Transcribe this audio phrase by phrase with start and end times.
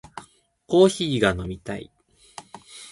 [0.65, 1.91] コーヒーが飲みたい